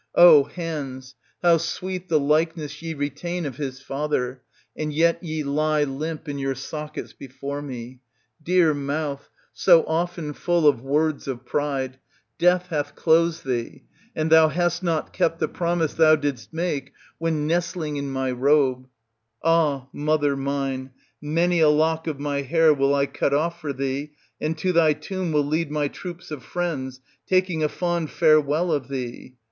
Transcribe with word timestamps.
O 0.15 0.45
hands, 0.45 1.13
how 1.43 1.57
sweet 1.57 2.09
the 2.09 2.19
likeness 2.19 2.81
ye 2.81 2.95
retain 2.95 3.45
of 3.45 3.57
his 3.57 3.79
father, 3.83 4.41
and 4.75 4.91
yet 4.91 5.21
ye 5.23 5.43
lie 5.43 5.83
limp 5.83 6.27
in 6.27 6.39
your 6.39 6.55
sockets 6.55 7.13
before 7.13 7.61
me! 7.61 8.01
Dear 8.41 8.73
mouth, 8.73 9.29
so 9.53 9.85
often 9.85 10.33
full 10.33 10.67
of 10.67 10.81
words 10.81 11.27
of 11.27 11.45
pride, 11.45 11.99
death 12.39 12.69
hath 12.69 12.95
closed 12.95 13.45
thee, 13.45 13.83
and 14.15 14.31
thou 14.31 14.47
hast 14.47 14.81
not 14.81 15.13
kept 15.13 15.37
the 15.37 15.47
promise 15.47 15.93
thou 15.93 16.15
didst 16.15 16.51
make, 16.51 16.93
when 17.19 17.45
nestling 17.45 17.95
in 17.97 18.09
my 18.09 18.31
robe, 18.31 18.87
"Ah, 19.43 19.87
mother 19.93 20.35
mine, 20.35 20.89
many 21.21 21.59
a 21.59 21.69
lock 21.69 22.07
of 22.07 22.19
my 22.19 22.41
hair 22.41 22.73
will 22.73 22.95
I 22.95 23.05
cut 23.05 23.35
off 23.35 23.61
for 23.61 23.71
thee, 23.71 24.13
and 24.41 24.57
to 24.57 24.73
thy 24.73 24.93
tomb 24.93 25.31
will 25.31 25.45
lead 25.45 25.69
my 25.69 25.87
troops 25.89 26.31
of 26.31 26.43
friends, 26.43 27.01
taking 27.27 27.61
a 27.63 27.69
fond 27.69 28.09
farewell 28.09 28.71
of 28.71 28.87
thee." 28.87 29.35